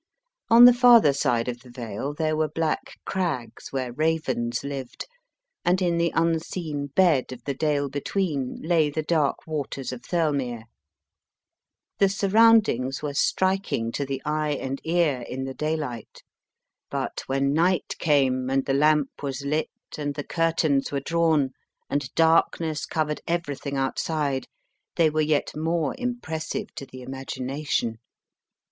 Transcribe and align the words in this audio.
On 0.49 0.65
the 0.65 0.73
farther 0.73 1.13
side 1.13 1.47
of 1.47 1.59
the 1.59 1.69
vale 1.69 2.11
there 2.15 2.35
were 2.35 2.47
black 2.47 2.95
crags 3.05 3.67
where 3.71 3.93
ravens 3.93 4.63
lived, 4.63 5.05
and 5.63 5.79
in 5.79 5.99
the 5.99 6.11
unseen 6.15 6.87
bed 6.87 7.31
of 7.31 7.43
the 7.43 7.53
dale 7.53 7.87
between 7.87 8.55
lay 8.63 8.89
the 8.89 9.03
dark 9.03 9.45
waters 9.45 9.91
of 9.91 10.01
Thirlmere. 10.03 10.63
The 11.99 12.09
surroundings 12.09 13.03
were 13.03 13.13
striking 13.13 13.91
to 13.91 14.03
the 14.03 14.23
eye 14.25 14.53
and 14.59 14.81
ear 14.83 15.21
in 15.29 15.43
the 15.43 15.53
daylight, 15.53 16.23
but 16.89 17.21
when 17.27 17.53
night 17.53 17.95
came, 17.99 18.49
and 18.49 18.65
the 18.65 18.73
lamp 18.73 19.09
HALL 19.19 19.27
CAINE 19.27 19.27
was 19.29 19.45
lit, 19.45 19.67
and 19.99 20.15
the 20.15 20.23
curtains 20.23 20.91
were 20.91 20.99
drawn, 20.99 21.51
and 21.91 22.11
darkness 22.15 22.87
covered 22.87 23.21
everything 23.27 23.77
outside, 23.77 24.47
they 24.95 25.11
were 25.11 25.21
yet 25.21 25.55
more 25.55 25.93
impressive 25.99 26.73
to 26.73 26.87
the 26.87 27.05
imagi 27.05 27.41
nation. 27.41 27.99